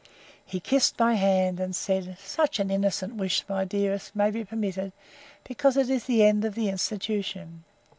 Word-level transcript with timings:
—He 0.43 0.59
kissed 0.59 0.97
my 0.97 1.13
hand, 1.13 1.59
and 1.59 1.75
said, 1.75 2.17
Such 2.23 2.57
an 2.59 2.71
innocent 2.71 3.17
wish, 3.17 3.43
my 3.47 3.65
dearest, 3.65 4.15
may 4.15 4.31
be 4.31 4.43
permitted 4.43 4.85
me, 4.85 4.91
because 5.43 5.77
it 5.77 5.91
is 5.91 6.05
the 6.05 6.23
end 6.25 6.43
of 6.43 6.55
the 6.55 6.69
institution. 6.69 7.65